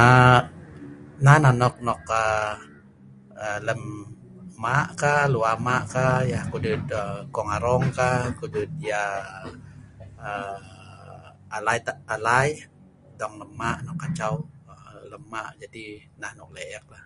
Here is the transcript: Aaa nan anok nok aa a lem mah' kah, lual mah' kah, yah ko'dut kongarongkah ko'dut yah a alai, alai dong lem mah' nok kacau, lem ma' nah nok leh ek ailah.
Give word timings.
Aaa 0.00 0.38
nan 1.24 1.42
anok 1.50 1.74
nok 1.86 2.02
aa 2.24 2.48
a 3.44 3.46
lem 3.66 3.82
mah' 4.62 4.90
kah, 5.00 5.22
lual 5.32 5.56
mah' 5.66 5.84
kah, 5.92 6.16
yah 6.32 6.44
ko'dut 6.52 6.82
kongarongkah 7.34 8.18
ko'dut 8.38 8.70
yah 8.88 9.18
a 10.30 10.32
alai, 11.56 11.78
alai 12.14 12.48
dong 13.18 13.34
lem 13.40 13.50
mah' 13.60 13.78
nok 13.86 13.98
kacau, 14.02 14.34
lem 15.10 15.22
ma' 15.32 15.48
nah 16.20 16.32
nok 16.38 16.50
leh 16.54 16.68
ek 16.78 16.84
ailah. 16.86 17.04